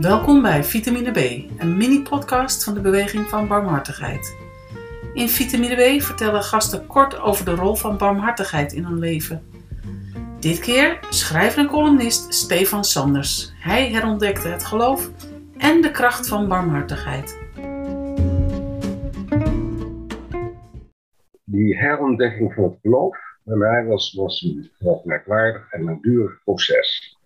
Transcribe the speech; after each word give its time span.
Welkom 0.00 0.42
bij 0.42 0.64
Vitamine 0.64 1.10
B, 1.10 1.16
een 1.60 1.76
mini-podcast 1.76 2.64
van 2.64 2.74
de 2.74 2.80
Beweging 2.80 3.28
van 3.28 3.48
Barmhartigheid. 3.48 4.36
In 5.14 5.28
Vitamine 5.28 5.96
B 5.98 6.02
vertellen 6.02 6.42
gasten 6.42 6.86
kort 6.86 7.20
over 7.20 7.44
de 7.44 7.54
rol 7.54 7.74
van 7.74 7.96
barmhartigheid 7.96 8.72
in 8.72 8.84
hun 8.84 8.98
leven. 8.98 9.42
Dit 10.40 10.58
keer 10.58 10.98
schrijver 11.10 11.58
en 11.58 11.66
columnist 11.66 12.34
Stefan 12.34 12.84
Sanders. 12.84 13.52
Hij 13.58 13.90
herontdekte 13.90 14.48
het 14.48 14.64
geloof 14.64 15.10
en 15.58 15.80
de 15.80 15.90
kracht 15.90 16.28
van 16.28 16.48
barmhartigheid. 16.48 17.38
Die 21.44 21.76
herontdekking 21.76 22.54
van 22.54 22.64
het 22.64 22.78
geloof 22.82 23.18
bij 23.42 23.56
mij 23.56 23.84
was, 23.84 24.12
was 24.12 24.42
een 24.42 24.70
merkwaardig 25.04 25.72
en 25.72 25.82
langdurig 25.82 26.42
proces. 26.44 27.16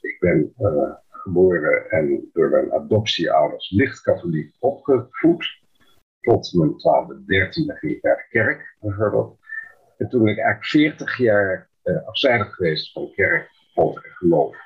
Ik 0.00 0.16
ben 0.20 0.52
uh, 0.58 0.92
geboren 1.20 1.90
en 1.90 2.30
door 2.32 2.50
mijn 2.50 2.72
adoptieouders 2.72 3.70
licht 3.70 4.00
katholiek 4.00 4.54
opgevoed. 4.58 5.58
Tot 6.20 6.52
mijn 6.52 6.70
12e, 6.70 7.20
13e 7.20 7.78
ging 7.78 7.92
ik 7.92 8.02
naar 8.02 8.16
de 8.16 8.26
kerk, 8.28 8.76
bijvoorbeeld. 8.80 9.38
En 9.96 10.08
toen 10.08 10.22
ben 10.22 10.32
ik 10.32 10.38
eigenlijk 10.38 10.66
40 10.66 11.18
jaar 11.18 11.68
uh, 11.84 12.06
afzijdig 12.06 12.54
geweest 12.54 12.92
van 12.92 13.12
kerk, 13.14 13.50
God 13.74 13.96
en 13.96 14.10
geloof. 14.10 14.56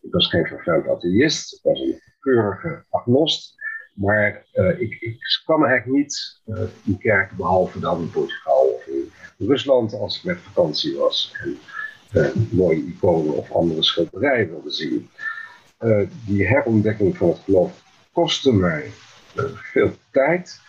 Ik 0.00 0.12
was 0.12 0.28
geen 0.28 0.46
vervuild 0.46 0.88
atheïst, 0.88 1.54
ik 1.54 1.60
was 1.62 1.80
een 1.80 2.00
keurige 2.20 2.84
agnost. 2.90 3.54
Maar 3.96 4.46
uh, 4.54 4.80
ik, 4.80 4.96
ik 5.00 5.40
kwam 5.44 5.64
eigenlijk 5.64 5.98
niet 5.98 6.40
uh, 6.46 6.62
in 6.84 6.98
kerk, 6.98 7.30
behalve 7.32 7.80
dan 7.80 8.00
in 8.00 8.10
Portugal 8.10 8.66
of 8.66 8.86
in 8.86 9.12
Rusland 9.38 9.92
als 9.92 10.16
ik 10.16 10.24
met 10.24 10.38
vakantie 10.38 10.96
was. 10.96 11.36
En 12.12 12.48
mooie 12.52 12.84
iconen 12.86 13.36
of 13.36 13.52
andere 13.52 13.82
schilderijen 13.82 14.48
wilde 14.48 14.70
zien. 14.70 15.10
Die 16.26 16.46
herontdekking 16.46 17.16
van 17.16 17.28
het 17.28 17.38
geloof 17.38 17.82
kostte 18.12 18.52
mij 18.52 18.90
veel 19.54 19.90
tijd. 20.10 20.60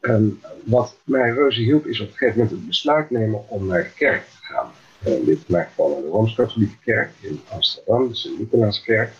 En 0.00 0.40
wat 0.64 1.00
mij 1.04 1.30
reuze 1.30 1.60
hielp 1.60 1.86
is 1.86 2.00
op 2.00 2.06
een 2.06 2.12
gegeven 2.12 2.38
moment 2.38 2.56
het 2.56 2.66
besluit 2.66 3.10
nemen 3.10 3.48
om 3.48 3.66
naar 3.66 3.82
de 3.82 3.92
kerk 3.94 4.24
te 4.24 4.36
gaan. 4.40 4.70
En 5.04 5.24
dit 5.24 5.48
maakt 5.48 5.72
van 5.72 5.90
de 5.90 6.08
Rooms-Katholieke 6.08 6.78
Kerk 6.84 7.10
in 7.20 7.40
Amsterdam, 7.48 8.08
de 8.08 8.14
Sint-Nicolaaskerk. 8.14 9.12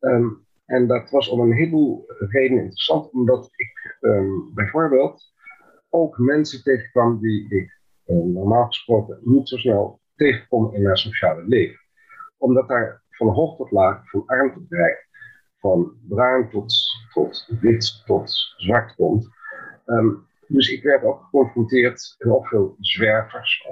Um, 0.00 0.46
en 0.64 0.86
dat 0.86 1.10
was 1.10 1.28
om 1.28 1.40
een 1.40 1.52
heleboel 1.52 2.04
redenen 2.18 2.62
interessant, 2.62 3.12
omdat 3.12 3.50
ik 3.56 3.96
um, 4.00 4.50
bijvoorbeeld 4.54 5.32
ook 5.90 6.18
mensen 6.18 6.62
tegenkwam 6.62 7.20
die 7.20 7.54
ik 7.54 7.80
normaal 8.06 8.66
gesproken 8.66 9.18
niet 9.22 9.48
zo 9.48 9.56
snel 9.56 10.00
tegenkom 10.16 10.74
in 10.74 10.82
mijn 10.82 10.96
sociale 10.96 11.44
leven. 11.46 11.80
Omdat 12.36 12.68
daar 12.68 13.03
van 13.16 13.28
hoog 13.28 13.56
tot 13.56 13.70
laag, 13.70 14.10
van 14.10 14.26
arm 14.26 14.52
tot 14.52 14.62
rijk, 14.68 15.08
van 15.58 15.92
bruin 16.08 16.50
tot, 16.50 16.74
tot 17.12 17.46
wit 17.60 18.02
tot 18.06 18.32
zwart 18.56 18.94
komt. 18.94 19.28
Um, 19.86 20.26
dus 20.48 20.68
ik 20.68 20.82
werd 20.82 21.04
ook 21.04 21.22
geconfronteerd 21.22 22.14
met 22.18 22.32
ook 22.32 22.46
veel 22.46 22.76
zwervers, 22.80 23.66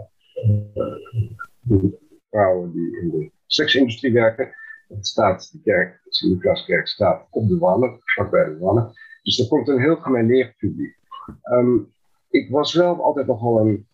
uh, 0.44 1.84
vrouwen 2.30 2.72
die 2.72 3.00
in 3.00 3.10
de 3.10 3.30
seksindustrie 3.46 4.12
werken. 4.12 4.54
Het 4.88 5.06
staat, 5.06 5.52
de 5.52 5.60
kerk, 5.62 6.00
de 6.04 6.14
Sint-Nicolaaskerk 6.14 6.86
staat 6.86 7.26
op 7.30 7.48
de 7.48 7.58
Wallen, 7.58 8.00
vlakbij 8.04 8.44
de 8.44 8.58
Wallen. 8.58 8.92
Dus 9.22 9.38
er 9.38 9.48
komt 9.48 9.68
een 9.68 9.80
heel 9.80 9.96
gemêleerd 9.96 10.56
publiek. 10.56 10.96
Um, 11.44 11.92
ik 12.30 12.50
was 12.50 12.74
wel 12.74 13.02
altijd 13.02 13.26
nogal 13.26 13.60
een 13.60 13.86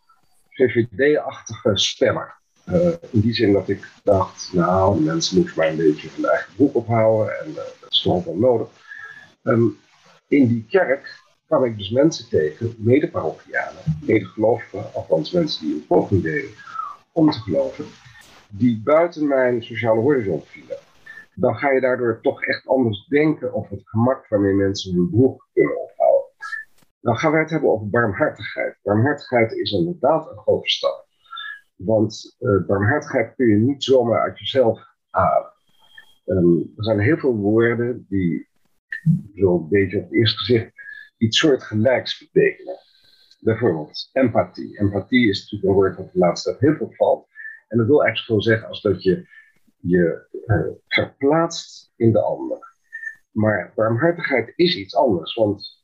VVD-achtige 0.48 1.76
stemmer. 1.76 2.38
Uh, 2.72 2.94
in 3.11 3.20
die 3.20 3.34
zin 3.34 3.52
dat 3.52 3.69
ik 3.69 3.88
dacht, 4.05 4.50
nou, 4.52 5.02
mensen 5.02 5.36
moeten 5.36 5.55
maar 5.56 5.69
een 5.69 5.77
beetje 5.77 6.08
de 6.16 6.30
eigen 6.30 6.55
broek 6.56 6.75
ophouden 6.75 7.41
en 7.41 7.48
uh, 7.48 7.55
dat 7.55 7.86
is 7.88 8.00
gewoon 8.00 8.25
wel 8.25 8.36
nodig. 8.36 8.69
Um, 9.42 9.78
in 10.28 10.47
die 10.47 10.66
kerk 10.69 11.22
kwam 11.47 11.65
ik 11.65 11.78
dus 11.78 11.91
mensen 11.91 12.28
tegen, 12.28 12.75
mede-parochianen, 12.78 13.82
mede-gelovigen, 14.00 14.94
althans 14.94 15.31
mensen 15.31 15.66
die 15.66 15.75
een 15.75 15.87
poging 15.87 16.22
deden 16.22 16.50
om 17.12 17.31
te 17.31 17.38
geloven, 17.38 17.84
die 18.48 18.81
buiten 18.84 19.28
mijn 19.28 19.62
sociale 19.62 20.00
horizon 20.00 20.43
vielen. 20.44 20.76
Dan 21.34 21.54
ga 21.54 21.70
je 21.70 21.81
daardoor 21.81 22.19
toch 22.22 22.43
echt 22.43 22.66
anders 22.66 23.06
denken 23.06 23.54
over 23.54 23.70
het 23.70 23.88
gemak 23.88 24.28
waarmee 24.28 24.54
mensen 24.54 24.94
hun 24.94 25.10
broek 25.10 25.48
kunnen 25.53 25.81
ophouden. 25.81 26.31
Dan 27.00 27.16
gaan 27.16 27.32
we 27.32 27.38
het 27.38 27.50
hebben 27.50 27.70
over 27.70 27.88
barmhartigheid. 27.88 28.76
Barmhartigheid 28.82 29.53
is 29.53 29.72
inderdaad 29.72 30.31
een 30.31 30.38
grote 30.38 30.69
stap. 30.69 31.07
Want 31.78 32.37
uh, 32.41 32.66
barmhartigheid 32.66 33.34
kun 33.34 33.49
je 33.49 33.56
niet 33.56 33.84
zomaar 33.84 34.21
uit 34.21 34.39
jezelf 34.39 34.81
halen. 35.11 35.53
Um, 36.25 36.72
er 36.77 36.84
zijn 36.84 37.00
heel 37.00 37.16
veel 37.16 37.37
woorden 37.37 38.06
die 38.09 38.49
zo'n 39.34 39.69
beetje 39.69 39.97
op 39.97 40.03
het 40.03 40.12
eerste 40.12 40.38
gezicht 40.38 40.72
iets 41.19 41.38
soortgelijks 41.38 42.19
betekenen. 42.19 42.77
Bijvoorbeeld 43.41 44.11
empathie. 44.12 44.78
Empathie 44.78 45.28
is 45.28 45.41
natuurlijk 45.41 45.71
een 45.71 45.75
woord 45.75 45.97
dat 45.97 46.12
de 46.12 46.19
laatste 46.19 46.50
tijd 46.50 46.61
heel 46.61 46.77
veel 46.77 46.93
valt. 46.97 47.28
En 47.69 47.78
dat 47.78 47.87
wil 47.87 48.05
eigenlijk 48.05 48.43
zo 48.43 48.50
zeggen 48.50 48.69
als 48.69 48.83
dat 48.83 49.03
je 49.03 49.28
je 49.81 50.27
uh, 50.47 50.75
verplaatst 50.88 51.93
in 51.97 52.12
de 52.12 52.22
ander. 52.22 52.77
Maar 53.31 53.72
barmhartigheid 53.75 54.53
is 54.56 54.77
iets 54.77 54.94
anders. 54.94 55.34
Want 55.34 55.83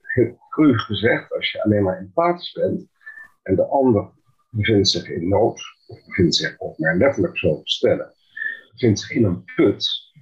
heel 0.48 0.74
gezegd, 0.74 1.32
als 1.32 1.52
je 1.52 1.62
alleen 1.62 1.82
maar 1.82 1.98
empathisch 1.98 2.52
bent 2.52 2.88
en 3.42 3.56
de 3.56 3.66
ander 3.66 4.10
bevindt 4.50 4.88
zich 4.88 5.08
in 5.08 5.28
nood, 5.28 5.62
of 5.86 6.04
bevindt 6.04 6.34
zich, 6.34 6.58
of 6.58 6.78
maar 6.78 6.96
letterlijk 6.96 7.38
zo 7.38 7.56
te 7.62 7.70
stellen, 7.70 8.12
bevindt 8.72 9.00
zich 9.00 9.10
in 9.10 9.24
een 9.24 9.44
put, 9.56 10.12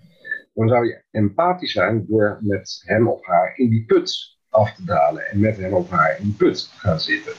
dan 0.55 0.69
zou 0.69 0.87
je 0.87 1.03
empathisch 1.11 1.73
zijn 1.73 2.07
door 2.09 2.39
met 2.41 2.83
hem 2.85 3.09
of 3.09 3.27
haar 3.27 3.57
in 3.57 3.69
die 3.69 3.85
put 3.85 4.39
af 4.49 4.75
te 4.75 4.85
dalen 4.85 5.31
en 5.31 5.41
met 5.41 5.57
hem 5.57 5.73
of 5.73 5.91
haar 5.91 6.19
in 6.21 6.27
de 6.29 6.35
put 6.35 6.61
gaan 6.63 7.01
zitten. 7.01 7.33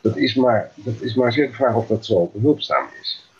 Dat 0.00 0.16
is 0.16 0.34
maar, 0.34 0.72
dat 0.74 1.00
is 1.00 1.14
maar 1.14 1.32
zeer 1.32 1.46
de 1.46 1.52
vraag 1.52 1.74
of 1.74 1.86
dat 1.86 2.04
zo 2.04 2.30
behulpzaam 2.32 2.88
is. 3.00 3.30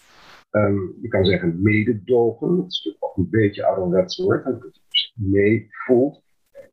Um, 0.50 0.97
je 1.03 1.09
kan 1.09 1.25
zeggen 1.25 1.62
mededogen, 1.62 2.56
dat 2.56 2.66
is 2.66 2.77
natuurlijk 2.77 3.05
ook 3.05 3.16
een 3.16 3.31
beetje 3.31 3.66
ouderwets 3.66 4.16
woord, 4.16 4.45
dat 4.45 4.59
je 4.62 4.81
dus 4.89 5.12
mee 5.16 5.66
voelt, 5.71 6.22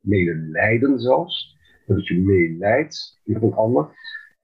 medelijden 0.01 0.99
zelfs, 0.99 1.57
dat 1.85 2.07
je 2.07 2.17
meeleidt 2.17 3.19
met 3.23 3.41
een 3.41 3.53
ander. 3.53 3.87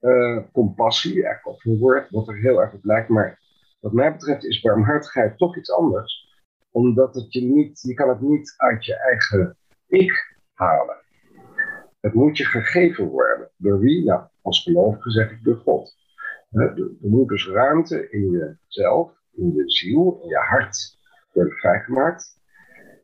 Uh, 0.02 0.38
compassie, 0.52 1.24
eigenlijk 1.24 1.46
ook 1.46 1.64
een 1.64 1.78
woord 1.78 2.10
wat 2.10 2.28
er 2.28 2.36
heel 2.36 2.60
erg 2.60 2.72
op 2.72 2.84
lijkt, 2.84 3.08
maar 3.08 3.40
wat 3.80 3.92
mij 3.92 4.12
betreft 4.12 4.44
is 4.44 4.60
barmhartigheid 4.60 5.38
toch 5.38 5.56
iets 5.56 5.72
anders, 5.72 6.32
omdat 6.70 7.14
het 7.14 7.32
je 7.32 7.42
niet, 7.42 7.80
je 7.80 7.94
kan 7.94 8.08
het 8.08 8.20
niet 8.20 8.54
uit 8.56 8.84
je 8.84 8.96
eigen 8.96 9.56
ik 9.86 10.38
halen. 10.54 10.96
Het 12.00 12.14
moet 12.14 12.36
je 12.36 12.44
gegeven 12.44 13.06
worden. 13.06 13.50
Door 13.56 13.78
wie? 13.78 14.04
Nou, 14.04 14.22
als 14.42 14.62
gelovige 14.62 15.10
zeg 15.10 15.30
ik 15.30 15.44
door 15.44 15.56
God. 15.56 15.96
Er 16.50 16.90
moet 17.00 17.28
dus 17.28 17.48
ruimte 17.48 18.10
in 18.10 18.30
jezelf, 18.30 19.12
in 19.32 19.54
je 19.54 19.70
ziel, 19.70 20.20
in 20.22 20.28
je 20.28 20.36
hart 20.36 20.98
worden 21.32 21.52
vrijgemaakt. 21.52 22.40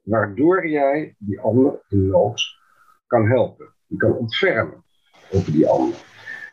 Waardoor 0.02 0.68
jij 0.68 1.14
die 1.18 1.40
ander 1.40 1.80
in 1.88 2.14
kan 3.06 3.28
helpen. 3.28 3.74
Je 3.86 3.96
kan 3.96 4.12
ontfermen 4.12 4.84
over 5.32 5.52
die 5.52 5.68
ander. 5.68 5.96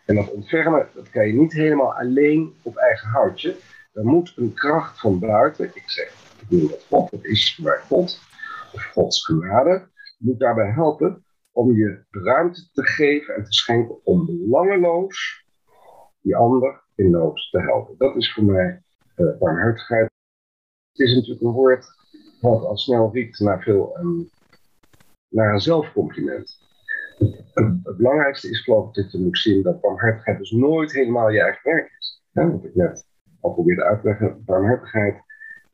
En 0.05 0.15
dat 0.15 0.31
ontfermen, 0.31 0.87
dat 0.93 1.09
kan 1.09 1.27
je 1.27 1.33
niet 1.33 1.53
helemaal 1.53 1.93
alleen 1.93 2.53
op 2.61 2.75
eigen 2.75 3.07
houtje. 3.07 3.55
Er 3.93 4.05
moet 4.05 4.33
een 4.35 4.53
kracht 4.53 4.99
van 4.99 5.19
buiten, 5.19 5.71
ik 5.73 5.89
zeg, 5.89 6.13
ik 6.39 6.49
noem 6.49 6.69
dat 6.69 6.85
God, 6.89 7.11
dat 7.11 7.25
is 7.25 7.59
bij 7.63 7.77
God, 7.77 8.19
of 8.73 8.83
Gods 8.83 9.25
genade, 9.25 9.87
moet 10.17 10.39
daarbij 10.39 10.71
helpen 10.71 11.23
om 11.51 11.75
je 11.75 12.03
ruimte 12.09 12.69
te 12.71 12.83
geven 12.83 13.35
en 13.35 13.43
te 13.43 13.53
schenken 13.53 14.05
om 14.05 14.25
belangeloos 14.25 15.45
die 16.21 16.35
ander 16.35 16.83
in 16.95 17.09
nood 17.09 17.47
te 17.51 17.61
helpen. 17.61 17.95
Dat 17.97 18.15
is 18.15 18.33
voor 18.33 18.43
mij 18.43 18.83
uh, 19.15 19.37
barmhartigheid. 19.39 20.09
Het 20.91 21.07
is 21.07 21.15
natuurlijk 21.15 21.41
een 21.41 21.51
woord 21.51 21.85
wat 22.41 22.65
al 22.65 22.77
snel 22.77 23.09
riekt 23.13 23.39
naar, 23.39 23.61
veel, 23.61 23.97
um, 23.99 24.29
naar 25.29 25.53
een 25.53 25.59
zelfcompliment. 25.59 26.64
Het, 27.17 27.97
belangrijkste 27.97 28.49
is 28.49 28.63
geloof 28.63 28.87
ik 28.87 28.93
dat 28.93 29.11
je 29.11 29.19
moet 29.19 29.37
zien 29.37 29.63
dat 29.63 29.81
barmhartigheid 29.81 30.37
dus 30.37 30.51
nooit 30.51 30.91
helemaal 30.91 31.29
je 31.29 31.41
eigen 31.41 31.71
werk 31.71 31.95
is. 31.99 32.23
Wat 32.31 32.63
ik 32.63 32.75
net 32.75 33.05
al 33.39 33.53
probeerde 33.53 33.83
uit 33.83 34.01
te 34.01 34.07
leggen, 34.07 34.43
barmhartigheid 34.45 35.23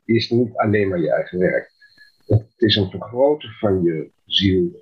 is 0.04 0.30
niet 0.30 0.56
alleen 0.56 0.88
maar 0.88 1.00
je 1.00 1.12
eigen 1.12 1.38
werk. 1.38 1.70
Het 2.26 2.52
is 2.56 2.76
een 2.76 2.90
vergroten 2.90 3.50
van 3.50 3.82
je 3.82 4.12
ziel, 4.24 4.80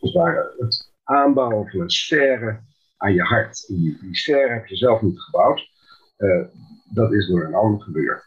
het 0.00 0.58
het 0.58 0.92
aanbouwen 1.04 1.70
van 1.70 1.80
een 1.80 1.90
serre 1.90 2.60
aan 2.96 3.14
je 3.14 3.22
hart. 3.22 3.66
Die, 3.66 3.98
die 4.00 4.16
serre 4.16 4.52
heb 4.52 4.66
je 4.66 4.76
zelf 4.76 5.02
niet 5.02 5.20
gebouwd. 5.20 5.70
Uh, 6.18 6.44
dat 6.84 7.12
is 7.12 7.26
door 7.26 7.44
een 7.44 7.54
ander 7.54 7.82
gebeurd. 7.82 8.24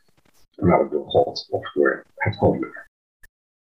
Namelijk 0.55 0.91
door 0.91 1.09
God 1.09 1.47
of 1.49 1.71
door 1.71 2.05
het 2.15 2.35
goddelijke. 2.35 2.85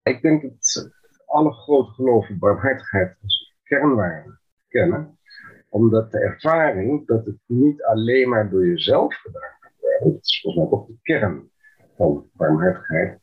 Ik 0.03 0.21
denk 0.21 0.41
dat 0.41 0.91
alle 1.25 1.51
grote 1.51 1.91
geloven 1.91 2.39
barmhartigheid 2.39 3.17
als 3.65 3.79
kernwaarde 3.79 4.39
kennen. 4.67 5.19
Omdat 5.69 6.11
de 6.11 6.19
ervaring 6.19 7.07
dat 7.07 7.25
het 7.25 7.37
niet 7.45 7.83
alleen 7.83 8.29
maar 8.29 8.49
door 8.49 8.67
jezelf 8.67 9.15
gedaan 9.15 9.57
kan 9.59 9.71
worden. 9.79 10.13
Dat 10.13 10.23
is 10.23 10.41
volgens 10.41 10.63
mij 10.63 10.79
ook 10.79 10.87
de 10.87 10.97
kern 11.01 11.49
van 11.95 12.29
barmhartigheid. 12.33 13.19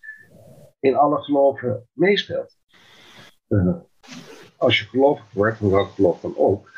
In 0.80 0.94
alle 0.94 1.22
geloven 1.22 1.88
meespeelt. 1.92 2.56
uh, 3.48 3.74
als 4.56 4.78
je 4.78 4.84
gelovig 4.84 5.32
wordt, 5.32 5.60
en 5.60 5.70
welk 5.70 5.90
geloof 5.90 6.20
dan 6.20 6.36
ook, 6.36 6.70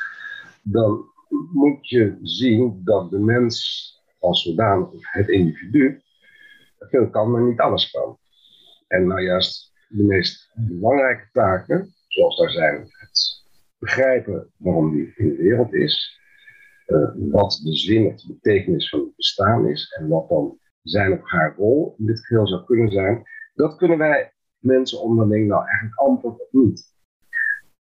dan 0.63 1.05
moet 1.53 1.89
je 1.89 2.17
zien 2.21 2.81
dat 2.83 3.09
de 3.09 3.19
mens 3.19 3.83
als 4.19 4.43
zodanig, 4.43 5.11
het 5.11 5.27
individu, 5.27 6.01
veel 6.79 7.09
kan, 7.09 7.31
maar 7.31 7.41
niet 7.41 7.59
alles 7.59 7.91
kan. 7.91 8.17
En 8.87 9.07
nou 9.07 9.21
juist 9.21 9.73
de 9.87 10.03
meest 10.03 10.51
belangrijke 10.53 11.29
taken, 11.31 11.93
zoals 12.07 12.37
daar 12.37 12.49
zijn 12.49 12.87
begrijpen 13.79 14.51
waarom 14.57 14.91
die 14.91 15.13
in 15.15 15.29
de 15.29 15.35
wereld 15.35 15.73
is, 15.73 16.19
uh, 16.87 17.09
wat 17.15 17.61
de 17.63 17.75
zin 17.75 18.05
of 18.05 18.21
de 18.21 18.33
betekenis 18.33 18.89
van 18.89 18.99
het 18.99 19.15
bestaan 19.15 19.67
is 19.67 19.95
en 19.99 20.07
wat 20.07 20.29
dan 20.29 20.59
zijn 20.81 21.11
of 21.11 21.29
haar 21.29 21.55
rol 21.55 21.95
in 21.97 22.05
dit 22.05 22.25
geheel 22.25 22.47
zou 22.47 22.65
kunnen 22.65 22.91
zijn, 22.91 23.23
dat 23.53 23.75
kunnen 23.75 23.97
wij 23.97 24.33
mensen 24.59 25.01
onderling 25.01 25.47
nou 25.47 25.65
eigenlijk 25.65 25.99
amper 25.99 26.29
of 26.29 26.51
niet. 26.51 26.93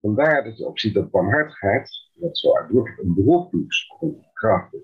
Vandaar 0.01 0.45
dat 0.45 0.59
je 0.59 0.67
ook 0.67 0.79
ziet 0.79 0.95
dat 0.95 1.11
barmhartigheid, 1.11 1.91
dat 2.15 2.39
zo 2.39 2.57
uitdrukkelijk 2.57 3.03
een 3.03 3.15
beroep 3.15 3.55
is 3.69 3.95
op 3.99 4.03
een 4.03 4.27
kracht 4.33 4.75
of 4.75 4.83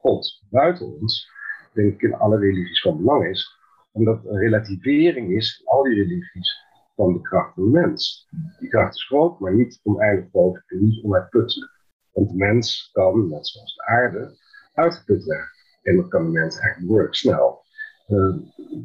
God 0.00 0.44
buiten 0.50 0.86
ons, 1.00 1.30
denk 1.72 1.94
ik 1.94 2.02
in 2.02 2.14
alle 2.14 2.38
religies 2.38 2.80
van 2.80 2.96
belang 2.96 3.26
is, 3.26 3.58
omdat 3.92 4.24
een 4.24 4.38
relativering 4.38 5.36
is 5.36 5.60
in 5.60 5.66
al 5.66 5.82
die 5.82 5.94
religies 5.94 6.65
van 6.96 7.12
de 7.12 7.20
kracht 7.20 7.54
van 7.54 7.64
de 7.64 7.70
mens. 7.70 8.28
Die 8.58 8.68
kracht 8.68 8.94
is 8.94 9.06
groot, 9.06 9.38
maar 9.40 9.54
niet 9.54 9.80
oneindig 9.82 10.28
groot 10.30 10.62
en 10.66 10.84
niet 10.84 11.04
onuitputtelijk. 11.04 11.70
Want 12.12 12.28
de 12.28 12.36
mens 12.36 12.90
kan, 12.92 13.28
net 13.28 13.46
zoals 13.46 13.74
de 13.74 13.84
aarde, 13.84 14.36
uitgeput. 14.72 15.26
En 15.82 15.96
dat 15.96 16.08
kan 16.08 16.24
de 16.24 16.30
mens 16.30 16.58
eigenlijk 16.58 16.86
behoorlijk 16.86 17.14
snel. 17.14 17.64
Uh, 18.08 18.36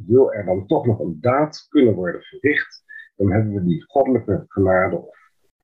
wil 0.07 0.33
er 0.33 0.45
dan 0.45 0.67
toch 0.67 0.85
nog 0.85 0.99
een 0.99 1.17
daad 1.21 1.65
kunnen 1.69 1.93
worden 1.93 2.21
verricht, 2.21 2.83
dan 3.15 3.31
hebben 3.31 3.53
we 3.53 3.63
die 3.63 3.83
goddelijke 3.83 4.45
genade, 4.47 4.95
of 4.95 5.17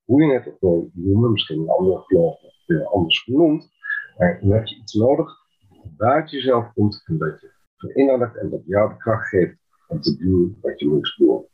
hoe 0.03 0.23
je 0.23 0.33
het 0.33 0.47
ook 0.47 0.59
wil 0.59 0.91
noemen, 0.93 1.31
misschien 1.31 1.59
een 1.59 1.69
andere 1.69 1.99
geloof 1.99 2.39
weer 2.65 2.85
anders 2.85 3.23
genoemd, 3.23 3.69
maar 4.17 4.39
dan 4.41 4.51
heb 4.51 4.65
je 4.65 4.75
iets 4.75 4.93
nodig 4.93 5.35
dat 5.69 5.95
buiten 5.95 6.37
jezelf 6.37 6.73
komt 6.73 7.03
en 7.05 7.17
dat 7.17 7.41
je 7.41 7.51
verinnerlijkt 7.77 8.37
en 8.37 8.49
dat 8.49 8.61
jou 8.65 8.89
de 8.89 8.97
kracht 8.97 9.27
geeft 9.27 9.57
om 9.87 10.01
te 10.01 10.17
doen 10.17 10.57
wat 10.61 10.79
je 10.79 10.87
moet 10.87 11.15
doen. 11.17 11.45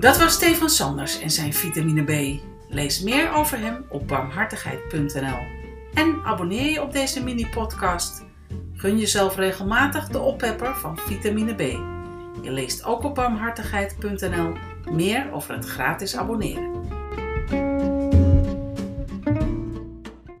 Dat 0.00 0.18
was 0.18 0.32
Stefan 0.32 0.70
Sanders 0.70 1.20
en 1.20 1.30
zijn 1.30 1.52
vitamine 1.52 2.02
B. 2.02 2.40
Lees 2.68 3.00
meer 3.02 3.32
over 3.32 3.58
hem 3.58 3.84
op 3.88 4.08
barmhartigheid.nl. 4.08 5.38
En 5.94 6.24
abonneer 6.24 6.70
je 6.70 6.82
op 6.82 6.92
deze 6.92 7.22
mini-podcast. 7.22 8.24
Gun 8.74 8.98
jezelf 8.98 9.36
regelmatig 9.36 10.08
de 10.08 10.18
oppepper 10.18 10.74
van 10.76 10.98
vitamine 10.98 11.54
B. 11.54 11.60
Je 12.42 12.50
leest 12.50 12.84
ook 12.84 13.04
op 13.04 13.14
barmhartigheid.nl 13.14 14.52
meer 14.90 15.32
over 15.32 15.54
het 15.54 15.66
gratis 15.66 16.16
abonneren. 16.16 16.79